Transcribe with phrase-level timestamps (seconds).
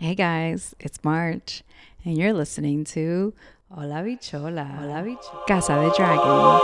[0.00, 1.64] Hey guys, it's March,
[2.04, 3.34] and you're listening to
[3.68, 6.62] Hola Bichola, Hola Bichola, Casa de Dragons.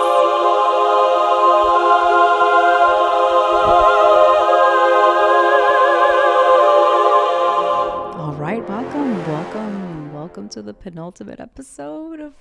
[8.20, 12.34] All right, welcome, welcome, welcome to the penultimate episode of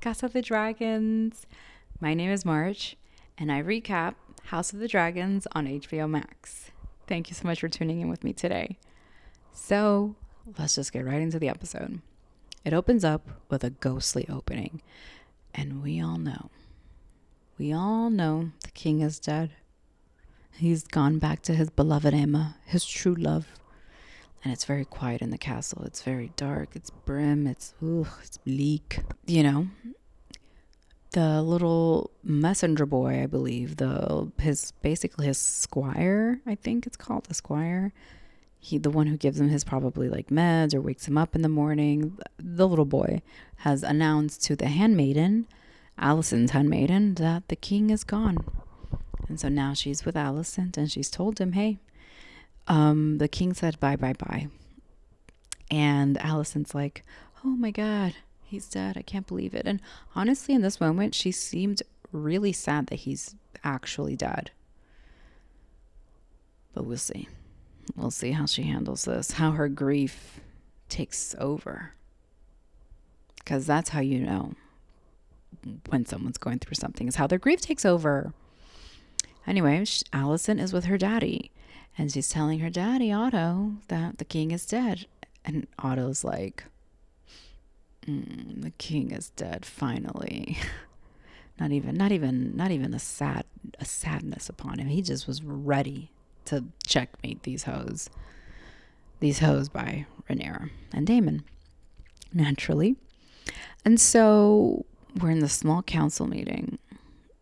[0.00, 1.48] Casa de Dragons.
[1.98, 2.96] My name is March,
[3.36, 4.14] and I recap
[4.44, 6.70] House of the Dragons on HBO Max.
[7.08, 8.78] Thank you so much for tuning in with me today.
[9.52, 10.16] So
[10.58, 12.00] let's just get right into the episode.
[12.64, 14.82] It opens up with a ghostly opening,
[15.54, 16.50] and we all know,
[17.58, 19.50] we all know the king is dead.
[20.52, 23.46] He's gone back to his beloved Aemma, his true love.
[24.44, 25.82] And it's very quiet in the castle.
[25.84, 26.70] It's very dark.
[26.74, 27.46] It's brim.
[27.46, 28.98] It's ugh, it's bleak.
[29.24, 29.68] You know,
[31.12, 37.28] the little messenger boy, I believe, the his basically his squire, I think it's called
[37.30, 37.92] a squire
[38.64, 41.42] he the one who gives him his probably like meds or wakes him up in
[41.42, 43.20] the morning the little boy
[43.56, 45.46] has announced to the handmaiden
[45.98, 48.38] Alicent's handmaiden that the king is gone.
[49.28, 51.78] And so now she's with Alicent and she's told him hey
[52.68, 54.46] um the king said bye bye bye.
[55.70, 57.02] And Alicent's like
[57.44, 58.96] oh my god he's dead.
[58.96, 59.66] I can't believe it.
[59.66, 59.80] And
[60.14, 64.50] honestly in this moment she seemed really sad that he's actually dead.
[66.74, 67.28] But we'll see
[67.96, 70.40] We'll see how she handles this, how her grief
[70.88, 71.94] takes over.
[73.36, 74.54] Because that's how you know
[75.88, 78.32] when someone's going through something, is how their grief takes over.
[79.46, 81.50] Anyway, Alicent is with her daddy,
[81.98, 85.06] and she's telling her daddy, Otto, that the king is dead.
[85.44, 86.64] And Otto's like,
[88.06, 90.56] mm, the king is dead, finally.
[91.60, 93.44] not even, not even, not even a sad,
[93.80, 94.86] a sadness upon him.
[94.86, 96.10] He just was ready
[96.46, 98.10] to checkmate these hoes.
[99.20, 101.44] These hoes by Rhaenyra and Daemon,
[102.32, 102.96] naturally.
[103.84, 104.84] And so
[105.20, 106.78] we're in the small council meeting,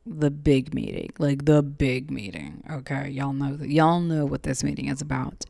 [0.06, 2.64] the big meeting, like the big meeting.
[2.70, 5.44] Okay, y'all know that y'all know what this meeting is about.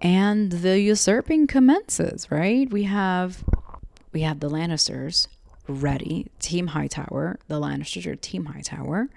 [0.00, 2.70] And the usurping commences, right?
[2.70, 3.44] We have
[4.12, 5.28] we have the Lannisters
[5.68, 7.38] ready, Team Hightower.
[7.48, 9.08] The Lannisters are Team Hightower.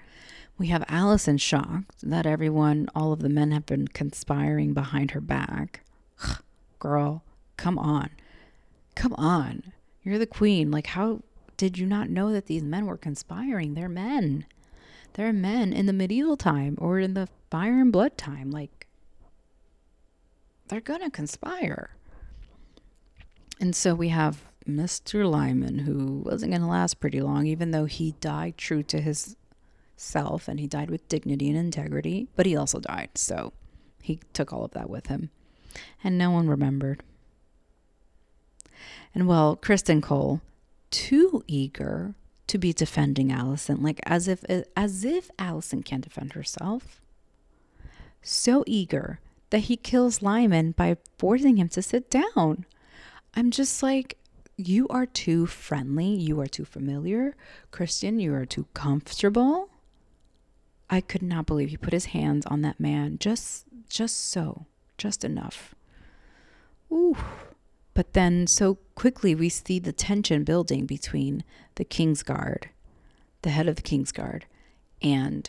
[0.60, 5.20] We have Alicent shocked that everyone, all of the men have been conspiring behind her
[5.22, 5.80] back.
[6.78, 7.24] Girl,
[7.56, 8.10] come on.
[8.94, 9.72] Come on.
[10.02, 10.70] You're the queen.
[10.70, 11.22] Like, how
[11.56, 13.72] did you not know that these men were conspiring?
[13.72, 14.44] They're men.
[15.14, 18.50] They're men in the medieval time or in the fire and blood time.
[18.50, 18.86] Like,
[20.68, 21.96] they're going to conspire.
[23.58, 25.26] And so we have Mr.
[25.26, 29.36] Lyman, who wasn't going to last pretty long, even though he died true to his
[30.00, 33.10] self and he died with dignity and integrity, but he also died.
[33.14, 33.52] So
[34.02, 35.30] he took all of that with him.
[36.02, 37.02] And no one remembered.
[39.14, 40.40] And well, Criston Cole,
[40.90, 42.14] too eager
[42.46, 44.44] to be defending Alicent, like as if
[44.76, 47.00] as if Alicent can't defend herself.
[48.22, 52.64] So eager that he kills Lyman by forcing him to sit down.
[53.34, 54.16] I'm just like,
[54.56, 57.36] you are too friendly, you are too familiar.
[57.72, 59.69] Criston, you are too comfortable.
[60.90, 64.66] I could not believe he put his hands on that man just just so,
[64.98, 65.74] just enough.
[66.92, 67.16] Ooh.
[67.94, 71.44] But then so quickly we see the tension building between
[71.76, 72.70] the King's Guard,
[73.42, 74.46] the head of the King's Guard,
[75.00, 75.48] and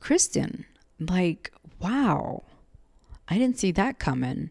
[0.00, 0.64] Criston.
[0.98, 2.44] Like, wow.
[3.28, 4.50] I didn't see that coming.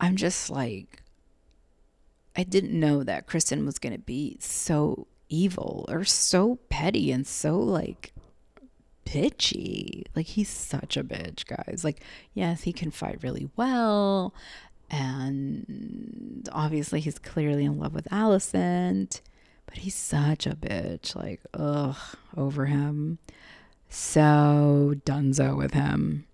[0.00, 1.02] I'm just like
[2.36, 7.26] I didn't know that Criston was going to be so evil or so petty and
[7.26, 8.12] so like
[9.06, 10.04] bitchy.
[10.14, 11.82] Like he's such a bitch, guys.
[11.84, 12.02] Like,
[12.34, 14.34] yes, he can fight really well.
[14.90, 19.20] And obviously he's clearly in love with Alicent,
[19.66, 21.14] but he's such a bitch.
[21.14, 21.96] Like, ugh,
[22.36, 23.18] over him.
[23.88, 26.26] So dunzo with him.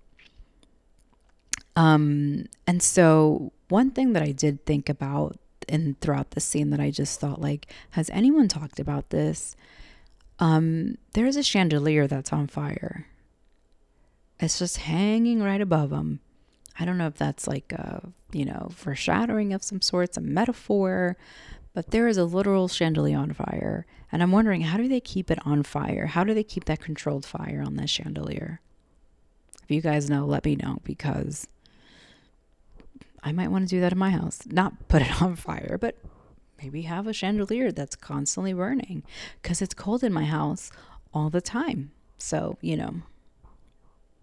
[1.74, 5.36] Um, and so one thing that I did think about
[5.68, 9.56] and throughout the scene that I just thought like, has anyone talked about this?
[10.38, 13.06] Um, there's a chandelier that's on fire.
[14.38, 16.20] It's just hanging right above them.
[16.78, 21.16] I don't know if that's like a, you know, foreshadowing of some sorts, a metaphor,
[21.72, 23.86] but there is a literal chandelier on fire.
[24.12, 26.06] And I'm wondering, how do they keep it on fire?
[26.06, 28.60] How do they keep that controlled fire on that chandelier?
[29.64, 31.48] If you guys know, let me know because
[33.26, 34.42] I might want to do that in my house.
[34.46, 35.96] Not put it on fire, but
[36.62, 39.02] maybe have a chandelier that's constantly burning
[39.42, 40.70] because it's cold in my house
[41.12, 41.90] all the time.
[42.18, 42.94] So, you know,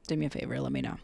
[0.07, 0.95] do me a favor, let me know.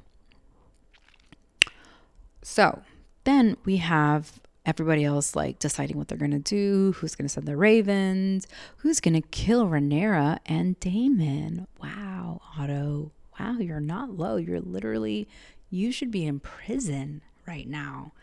[2.42, 2.82] So
[3.26, 7.34] then we have everybody else like deciding what they're going to do, who's going to
[7.34, 8.48] send the ravens,
[8.78, 11.68] who's going to kill Rhaenyra and Daemon.
[11.84, 13.12] Wow, Otto.
[13.38, 14.38] Wow, you're not low.
[14.38, 15.28] You're literally,
[15.70, 18.14] you should be in prison right now.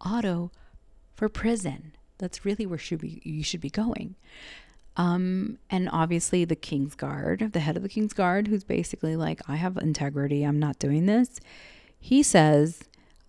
[0.00, 0.50] Otto
[1.14, 1.92] for prison.
[2.18, 4.16] That's really where should be you should be going.
[4.96, 9.40] Um, and obviously the King's Guard, the head of the King's Guard, who's basically like,
[9.48, 11.40] I have integrity, I'm not doing this.
[11.98, 12.82] He says,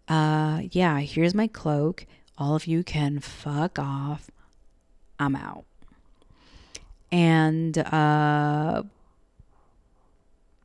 [0.10, 2.06] uh, yeah, here's my cloak.
[2.38, 4.30] All of you can fuck off.
[5.20, 5.66] I'm out.
[7.12, 8.84] And uh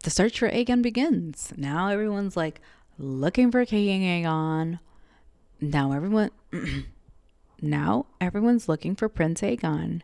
[0.04, 1.52] the search for Aegon begins.
[1.56, 2.60] Now everyone's like
[2.98, 4.80] looking for King Aegon.
[5.60, 6.30] Now everyone
[7.62, 10.02] now everyone's looking for Prince Aegon.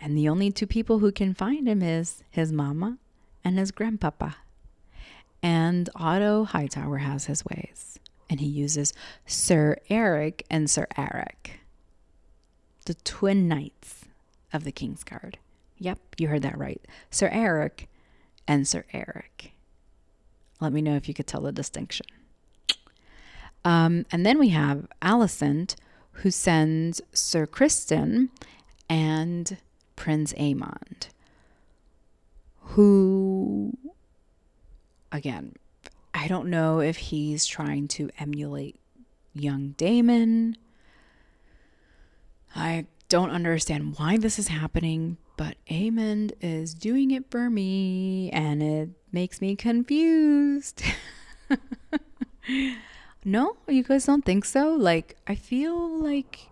[0.00, 2.98] And the only two people who can find him is his mama
[3.44, 4.36] and his grandpapa.
[5.42, 7.98] And Otto Hightower has his ways.
[8.28, 8.94] And he uses
[9.26, 11.60] Sir Eric and Sir Eric,
[12.86, 14.04] the twin knights
[14.52, 15.38] of the King's Guard.
[15.78, 16.80] Yep, you heard that right.
[17.10, 17.88] Sir Eric
[18.46, 19.52] and Sir Eric.
[20.60, 22.06] Let me know if you could tell the distinction.
[23.64, 25.76] Um, and then we have Alicent,
[26.12, 28.28] who sends Sir Criston
[28.88, 29.58] and
[29.96, 31.08] Prince Aemond,
[32.58, 33.76] who,
[35.12, 35.54] again,
[36.12, 38.76] I don't know if he's trying to emulate
[39.34, 40.56] young Daemon.
[42.54, 48.62] I don't understand why this is happening, but Aemond is doing it for me and
[48.62, 50.82] it makes me confused.
[53.24, 54.74] no, you guys don't think so?
[54.74, 56.48] Like, I feel like,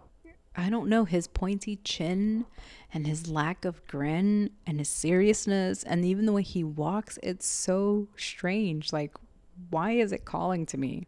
[0.55, 2.45] I don't know, his pointy chin
[2.93, 7.47] and his lack of grin and his seriousness and even the way he walks, it's
[7.47, 8.93] so strange.
[8.93, 9.15] Like,
[9.71, 11.07] why is it calling to me?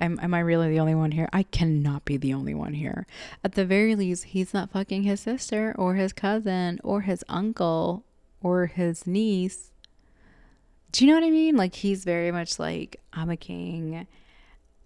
[0.00, 1.28] Am, am I really the only one here?
[1.32, 3.06] I cannot be the only one here.
[3.42, 8.04] At the very least, he's not fucking his sister or his cousin or his uncle
[8.42, 9.72] or his niece.
[10.96, 11.56] Do you know what I mean?
[11.56, 14.06] Like, he's very much like, I'm a king.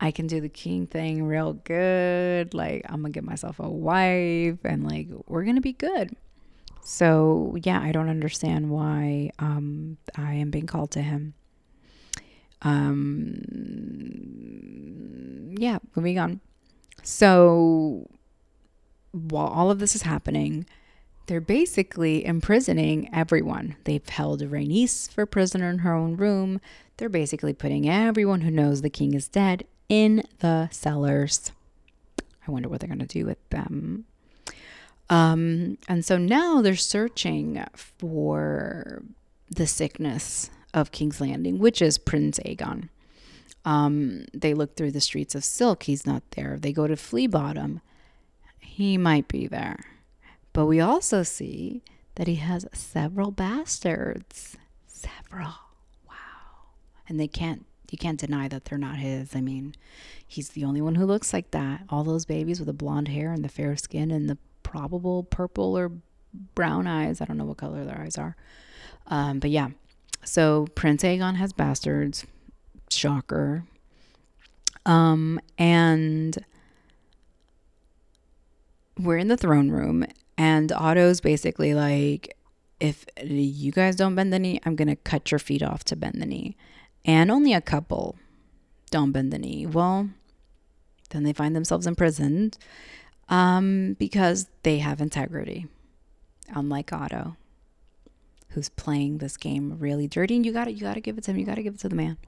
[0.00, 2.52] I can do the king thing real good.
[2.52, 6.16] Like, I'm gonna get myself a wife and like, we're gonna be good.
[6.82, 11.34] So, yeah, I don't understand why um, I am being called to him.
[12.62, 13.44] Um,
[15.60, 16.40] yeah, moving on.
[17.04, 18.08] So
[19.12, 20.66] while all of this is happening,
[21.26, 23.76] they're basically imprisoning everyone.
[23.84, 26.60] They've held Rhaenys for prisoner in her own room.
[26.96, 31.52] They're basically putting everyone who knows the king is dead in the cellars.
[32.46, 34.06] I wonder what they're going to do with them.
[35.08, 39.02] Um, and so now they're searching for
[39.48, 42.88] the sickness of King's Landing, which is Prince Aegon.
[43.64, 45.82] Um, they look through the streets of Silk.
[45.82, 46.56] He's not there.
[46.58, 47.80] They go to Flea Bottom.
[48.58, 49.84] He might be there.
[50.52, 51.82] But we also see
[52.16, 54.56] that he has several bastards.
[54.86, 55.54] Several.
[56.08, 56.68] Wow.
[57.08, 59.34] And they can't you can't deny that they're not his.
[59.34, 59.74] I mean,
[60.26, 61.82] he's the only one who looks like that.
[61.88, 65.76] All those babies with the blonde hair and the fair skin and the probable purple
[65.76, 65.90] or
[66.54, 67.20] brown eyes.
[67.20, 68.36] I don't know what color their eyes are.
[69.08, 69.70] Um, but yeah,
[70.24, 72.26] so Prince Aegon has bastards.
[72.88, 73.64] Shocker.
[74.86, 76.44] Um, and
[78.98, 80.04] we're in the throne room,
[80.40, 82.34] and Otto's basically like,
[82.80, 85.96] if you guys don't bend the knee, I'm going to cut your feet off to
[85.96, 86.56] bend the knee.
[87.04, 88.16] And only a couple
[88.90, 89.66] don't bend the knee.
[89.66, 90.08] Well,
[91.10, 92.56] then they find themselves imprisoned
[93.28, 95.66] um, because they have integrity,
[96.48, 97.36] unlike Otto
[98.52, 101.22] who's playing this game really dirty and you got to you got to give it
[101.22, 102.18] to him you got to give it to the man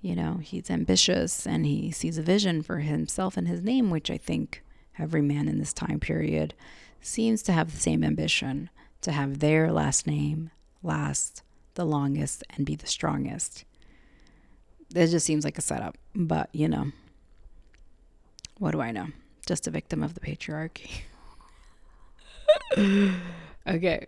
[0.00, 4.10] you know he's ambitious and he sees a vision for himself and his name which
[4.10, 4.64] i think
[4.98, 6.54] every man in this time period
[7.04, 8.70] seems to have the same ambition
[9.00, 10.50] to have their last name
[10.82, 11.42] last
[11.74, 13.64] the longest and be the strongest.
[14.94, 16.92] It just seems like a setup but you know
[18.58, 19.08] what do i know?
[19.46, 21.02] Just a victim of the patriarchy.
[23.66, 24.06] Okay.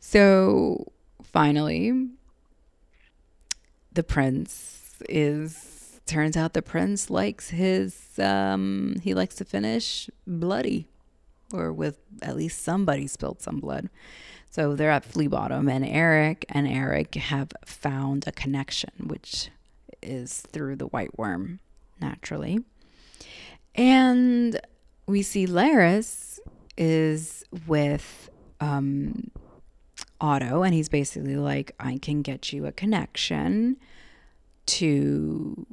[0.00, 0.86] So
[1.22, 2.08] finally,
[3.92, 10.88] the prince is turns out the prince likes his um he likes to finish bloody
[11.52, 13.88] or with at least somebody spilled some blood.
[14.50, 19.50] So they're at Flea Bottom and Eric and Eric have found a connection which
[20.02, 21.60] is through the white worm
[22.00, 22.60] naturally.
[23.74, 24.58] And
[25.06, 26.40] we see Larys
[26.76, 29.30] is with um,
[30.20, 33.76] Otto, and he's basically like, I can get you a connection
[34.66, 35.66] to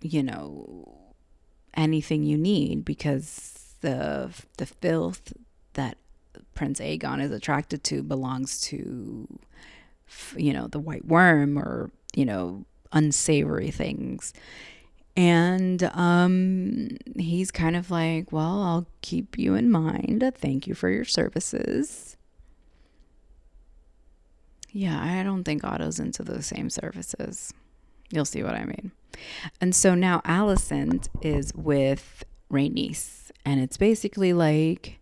[0.00, 1.12] you know,
[1.74, 5.32] anything you need because the the filth
[5.74, 5.96] that
[6.54, 9.26] Prince Aegon is attracted to belongs to
[10.36, 14.32] you know, the white worm or, you know, unsavory things.
[15.16, 20.24] And um, he's kind of like, Well, I'll keep you in mind.
[20.36, 22.16] Thank you for your services.
[24.72, 27.52] Yeah, I don't think Otto's into those same services.
[28.10, 28.92] You'll see what I mean.
[29.60, 35.00] And so now Alicent is with Rhaenys, and it's basically like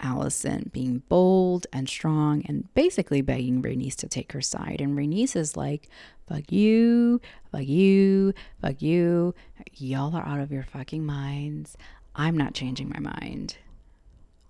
[0.00, 4.80] Alicent being bold and strong and basically begging Rhaenys to take her side.
[4.80, 5.88] And Rhaenys is like,
[6.26, 7.20] fuck you,
[7.52, 9.34] fuck you, fuck you.
[9.74, 11.76] Y'all are out of your fucking minds.
[12.14, 13.56] I'm not changing my mind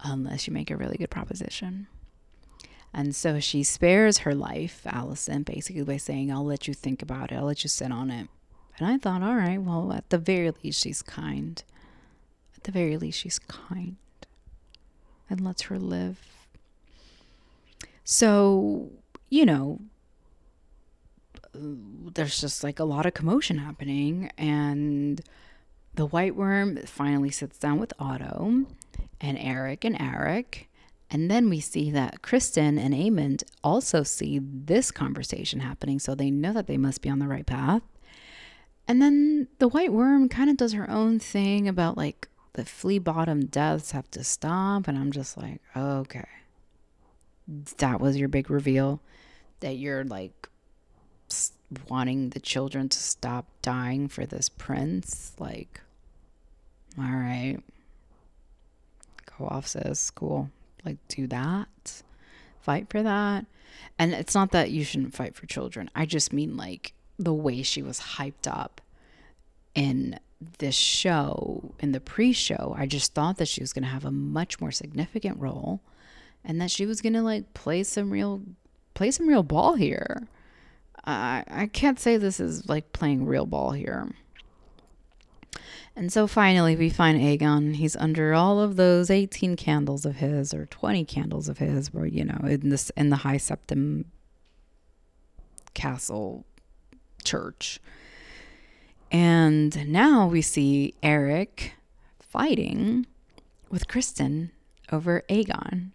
[0.02, 1.86] unless you make a really good proposition.
[2.92, 7.30] And so she spares her life, Alicent, basically by saying, I'll let you think about
[7.30, 8.28] it, I'll let you sit on it.
[8.78, 11.62] And I thought, all right, well, at the very least, she's kind.
[12.60, 13.96] At the very least, she's kind
[15.30, 16.18] and lets her live.
[18.04, 18.90] So,
[19.30, 19.80] you know,
[21.54, 25.22] there's just like a lot of commotion happening, and
[25.94, 28.66] the white worm finally sits down with Otto
[29.22, 30.68] and Eric and Eric.
[31.10, 36.30] And then we see that Criston and Aemond also see this conversation happening, so they
[36.30, 37.82] know that they must be on the right path.
[38.86, 42.98] And then the white worm kind of does her own thing about like the flea
[42.98, 44.88] bottom deaths have to stop.
[44.88, 46.26] And I'm just like, okay.
[47.78, 49.00] That was your big reveal
[49.60, 50.48] that you're like
[51.88, 55.32] wanting the children to stop dying for this prince.
[55.38, 55.80] Like,
[56.98, 57.58] all right.
[59.38, 60.10] Go off, sis.
[60.10, 60.50] Cool.
[60.84, 62.02] Like, do that.
[62.60, 63.46] Fight for that.
[63.98, 65.90] And it's not that you shouldn't fight for children.
[65.94, 68.80] I just mean like the way she was hyped up
[69.74, 70.18] in
[70.58, 74.04] this show, in the pre show, I just thought that she was going to have
[74.04, 75.80] a much more significant role
[76.44, 78.42] and that she was going to like play some real
[78.94, 80.28] play some real ball here.
[81.04, 84.08] I I can't say this is like playing real ball here.
[85.96, 87.76] And so finally we find Aegon.
[87.76, 92.06] He's under all of those 18 candles of his or 20 candles of his where
[92.06, 94.04] you know in this in the high septim
[95.74, 96.46] castle
[97.22, 97.80] church
[99.10, 101.74] and now we see Eric
[102.20, 103.06] fighting
[103.70, 104.50] with Criston
[104.92, 105.90] over Aegon.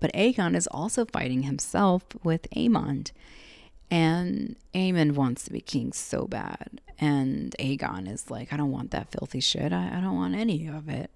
[0.00, 3.12] But Aegon is also fighting himself with Aemond.
[3.90, 6.80] And Aemond wants to be king so bad.
[6.98, 9.72] And Aegon is like, I don't want that filthy shit.
[9.72, 11.10] I, I don't want any of it.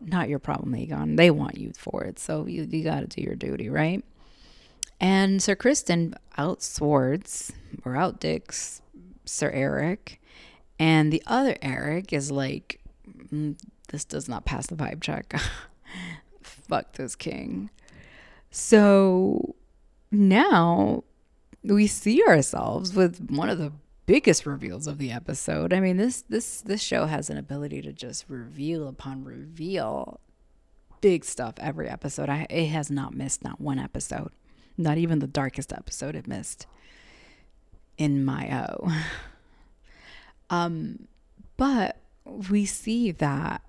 [0.00, 1.16] Not your problem, Aegon.
[1.16, 2.18] They want you for it.
[2.18, 4.04] So you, you got to do your duty, right?
[5.00, 7.52] And Sir Criston outswords
[7.84, 8.80] or outdicks
[9.24, 10.20] Sir Eric
[10.78, 12.80] and the other Eric is like,
[13.32, 13.56] mm,
[13.88, 15.34] this does not pass the vibe check.
[16.42, 17.70] Fuck this king.
[18.50, 19.54] So
[20.10, 21.04] now
[21.62, 23.72] we see ourselves with one of the
[24.06, 25.72] biggest reveals of the episode.
[25.72, 30.20] I mean, this this this show has an ability to just reveal upon reveal
[31.00, 32.28] big stuff every episode.
[32.28, 34.32] I, it has not missed not one episode.
[34.76, 36.66] Not even the darkest episode it missed
[37.98, 38.92] in my O.
[40.52, 41.08] Um,
[41.56, 43.62] but we see that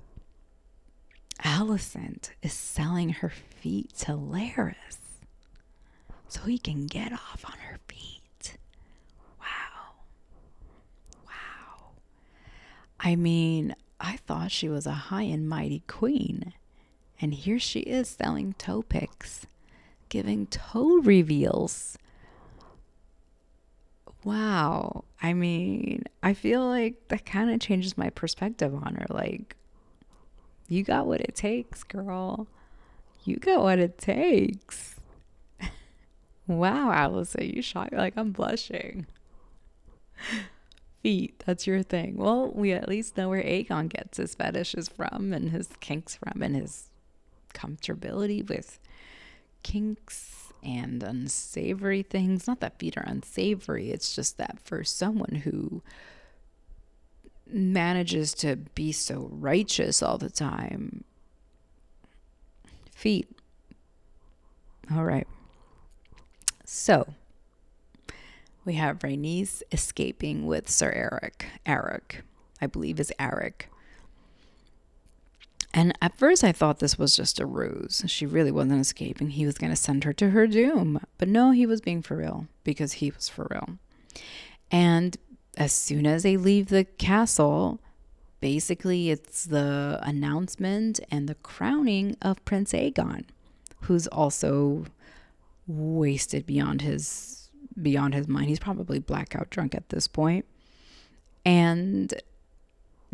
[1.42, 4.98] Alicent is selling her feet to Larys
[6.28, 8.58] so he can get off on her feet.
[9.40, 9.94] Wow.
[11.25, 11.92] Wow.
[13.00, 16.54] I mean, I thought she was a high and mighty queen.
[17.22, 19.48] And here she is selling toe picks,
[20.10, 21.98] giving toe reveals
[24.24, 25.03] wow.
[25.22, 29.06] I mean, I feel like that kind of changes my perspective on her.
[29.10, 29.56] Like,
[30.68, 32.48] you got what it takes, girl.
[33.25, 34.96] You got what it takes.
[36.48, 39.06] wow, Alicent, you shot me like I'm blushing.
[41.01, 42.18] Feet, that's your thing.
[42.18, 46.42] Well, we at least know where Aegon gets his fetishes from and his kinks from
[46.42, 46.89] and his
[47.53, 48.80] comfortability with
[49.63, 52.48] kinks and unsavory things.
[52.48, 55.82] Not that feet are unsavory, it's just that for someone who
[57.48, 61.03] manages to be so righteous all the time,
[62.91, 63.29] feet.
[64.93, 65.27] All right.
[66.65, 67.13] So
[68.65, 71.46] we have Rhaenys escaping with Sir Eric.
[71.65, 72.24] Eric,
[72.62, 73.70] I believe, is Eric.
[75.74, 78.03] And at first, I thought this was just a ruse.
[78.08, 79.32] She really wasn't escaping.
[79.32, 81.00] He was going to send her to her doom.
[81.18, 83.80] But no, he was being for real because he was for real.
[84.70, 85.18] And
[85.58, 87.80] as soon as they leave the castle,
[88.39, 93.25] basically it's the announcement and the crowning of Prince Aegon,
[93.82, 94.86] who's also
[95.65, 97.50] wasted beyond his
[97.82, 98.50] beyond his mind.
[98.50, 100.46] He's probably blackout drunk at this point.
[101.46, 102.13] And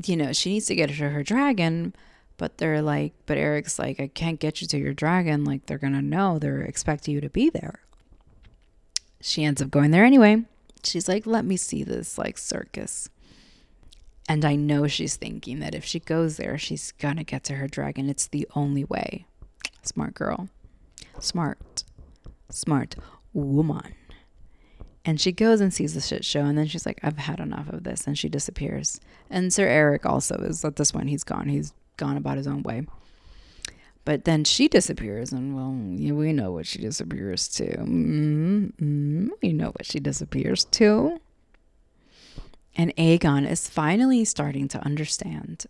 [0.05, 1.93] you know, she needs to get to her dragon,
[2.39, 5.43] but they're like, but Eric's like, I can't get you to your dragon.
[5.43, 6.39] Like, they're to know.
[6.39, 7.81] They're expecting you to be there.
[9.21, 10.45] She ends up going there anyway.
[10.83, 13.09] She's like, let me see this, like, circus.
[14.29, 17.67] And I know she's thinking that if she goes there, she's to get to her
[17.67, 18.09] dragon.
[18.09, 19.25] It's the only way.
[19.83, 20.47] Smart girl.
[21.19, 21.83] Smart.
[22.49, 22.95] Smart
[23.33, 23.95] woman.
[25.03, 27.69] And she goes and sees the shit show, and then she's like, I've had enough
[27.69, 28.05] of this.
[28.07, 29.01] And she disappears.
[29.29, 31.49] And Sir Eric also is at this point, he's gone.
[31.49, 32.87] He's gone about his own way.
[34.05, 37.65] But then she disappears, and well, yeah, we know what she disappears to.
[37.65, 38.65] Mm-hmm.
[38.65, 39.27] mm-hmm.
[39.43, 41.19] We know what she disappears to.
[42.75, 45.65] And Aegon is finally starting to understand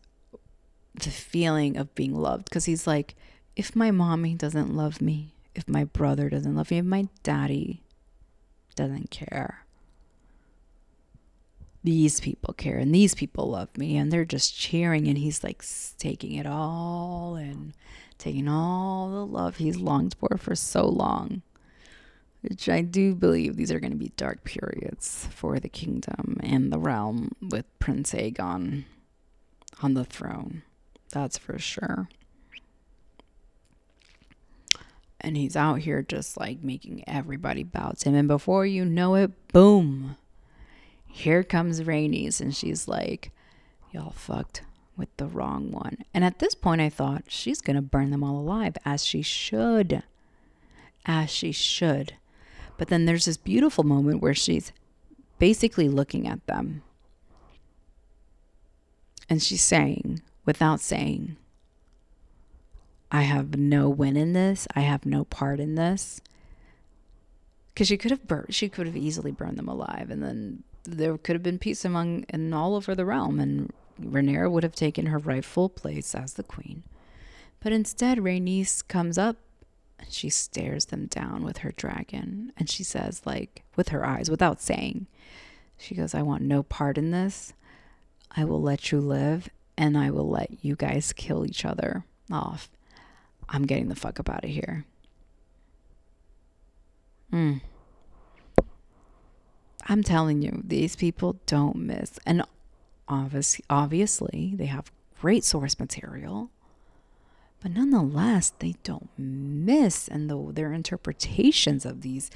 [0.94, 3.16] the feeling of being loved because he's like,
[3.56, 7.82] if my mommy doesn't love me, if my brother doesn't love me, if my daddy
[8.76, 9.66] doesn't care,
[11.84, 13.98] these people care and these people love me.
[13.98, 15.64] And they're just cheering and he's like
[15.98, 17.74] taking it all and
[18.18, 21.42] taking all the love he's longed for for so long.
[22.42, 26.72] Which i do believe these are going to be dark periods for the kingdom and
[26.72, 28.86] the realm with prince aegon
[29.82, 30.64] on the throne.
[31.12, 32.08] That's for sure.
[35.22, 38.16] And he's out here just like making everybody bow to him.
[38.16, 40.16] And before you know it boom
[41.10, 42.40] here comes Rhaenys.
[42.40, 43.32] and she's like,
[43.92, 44.62] y'all fucked
[44.96, 45.98] with the wrong one.
[46.14, 49.22] And at this point, I thought she's going to burn them all alive, as she
[49.22, 50.04] should.
[51.06, 52.14] As she should.
[52.78, 54.72] But then there's this beautiful moment where she's
[55.40, 56.84] basically looking at them.
[59.30, 61.38] And she's saying, without saying,
[63.12, 64.68] I have no win in this.
[64.76, 66.22] I have no part in this.
[67.74, 70.64] Because she could have burned, she could have easily burned them alive and then
[70.98, 73.72] there could have been peace among and all over the realm, and
[74.02, 76.84] Rhaenyra would have taken her rightful place as the queen.
[77.60, 79.38] But instead, Rhaenys comes up
[80.00, 84.30] and she stares them down with her dragon, and she says, like, with her eyes,
[84.30, 85.08] without saying,
[85.78, 87.54] she goes, I want no part in this.
[88.32, 92.70] I will let you live, and I will let you guys kill each other off.
[93.50, 94.86] I'm getting the fuck up out of here.
[97.32, 97.58] Hmm.
[99.90, 102.20] I'm telling you, these people don't miss.
[102.24, 102.44] And
[103.08, 106.52] obviously, obviously, they have great source material,
[107.62, 110.08] but nonetheless, they don't miss.
[110.08, 112.30] And the, their interpretations of these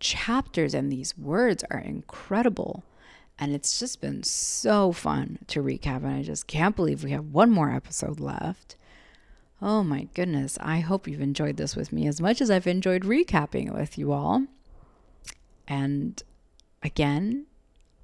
[0.00, 2.82] chapters and these words are incredible.
[3.38, 6.04] And it's just been so fun to recap.
[6.04, 8.76] And I just can't believe we have one more episode left.
[9.60, 10.56] Oh my goodness.
[10.60, 13.98] I hope you've enjoyed this with me as much as I've enjoyed recapping it with
[13.98, 14.46] you all.
[15.68, 16.22] And
[16.84, 17.46] Again,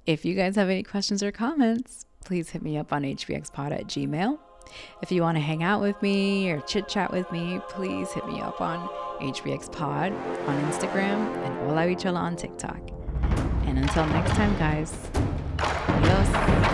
[0.07, 3.85] if you guys have any questions or comments, please hit me up on hbxpod at
[3.85, 4.39] gmail.
[5.01, 8.25] If you want to hang out with me or chit chat with me, please hit
[8.27, 8.89] me up on
[9.19, 12.79] hbxpod on Instagram and Hola on TikTok.
[13.65, 14.91] And until next time, guys,
[15.59, 16.70] adios.